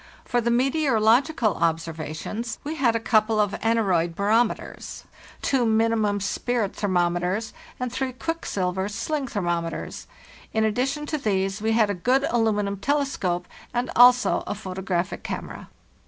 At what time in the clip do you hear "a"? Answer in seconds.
2.95-2.99, 11.91-11.93, 14.47-14.55